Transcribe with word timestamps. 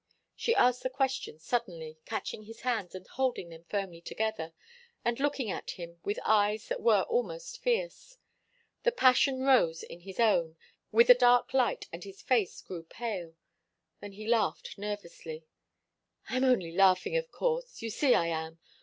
She 0.35 0.55
asked 0.55 0.81
the 0.81 0.89
question 0.89 1.37
suddenly, 1.37 1.99
catching 2.05 2.45
his 2.45 2.61
hands 2.61 2.95
and 2.95 3.05
holding 3.05 3.49
them 3.49 3.65
firmly 3.65 4.01
together, 4.01 4.51
and 5.05 5.19
looking 5.19 5.51
at 5.51 5.69
him 5.77 5.99
with 6.03 6.17
eyes 6.25 6.67
that 6.69 6.81
were 6.81 7.03
almost 7.03 7.61
fierce. 7.61 8.17
The 8.81 8.91
passion 8.91 9.41
rose 9.43 9.83
in 9.83 9.99
his 9.99 10.19
own, 10.19 10.57
with 10.91 11.11
a 11.11 11.13
dark 11.13 11.53
light, 11.53 11.85
and 11.93 12.03
his 12.03 12.23
face 12.23 12.61
grew 12.63 12.81
pale. 12.81 13.35
Then 13.99 14.13
he 14.13 14.25
laughed 14.25 14.75
nervously. 14.75 15.45
"I'm 16.29 16.45
only 16.45 16.71
laughing, 16.71 17.15
of 17.15 17.31
course 17.31 17.83
you 17.83 17.91
see 17.91 18.15
I 18.15 18.25
am. 18.25 18.57